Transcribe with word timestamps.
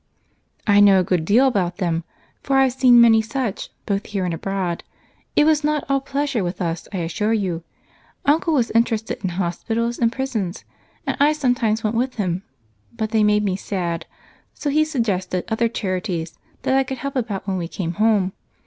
"I 0.65 0.79
know 0.79 0.99
a 0.99 1.03
good 1.03 1.25
deal 1.25 1.45
about 1.45 1.77
them, 1.77 2.03
for 2.41 2.57
I've 2.57 2.73
seen 2.73 2.99
many 2.99 3.21
such, 3.21 3.69
both 3.85 4.07
here 4.07 4.25
and 4.25 4.33
abroad. 4.33 4.83
It 5.35 5.43
was 5.45 5.63
not 5.63 5.83
all 5.87 6.01
pleasure 6.01 6.43
with 6.43 6.59
us, 6.59 6.87
I 6.91 6.97
assure 7.01 7.33
you. 7.33 7.63
Uncle 8.25 8.55
was 8.55 8.71
interested 8.71 9.23
in 9.23 9.29
hospitals 9.29 9.99
and 9.99 10.11
prisons, 10.11 10.65
and 11.05 11.15
I 11.19 11.33
sometimes 11.33 11.83
went 11.83 11.95
with 11.97 12.15
him, 12.15 12.41
but 12.97 13.11
they 13.11 13.23
made 13.23 13.43
me 13.43 13.55
sad 13.55 14.07
so 14.55 14.71
he 14.71 14.83
suggested 14.85 15.43
other 15.49 15.69
charities 15.69 16.39
that 16.63 16.73
I 16.75 16.83
could 16.83 16.95
be 16.95 16.97
of 16.97 17.01
help 17.03 17.15
about 17.15 17.47
when 17.47 17.57
we 17.57 17.67
came 17.67 17.93
home. 17.93 18.33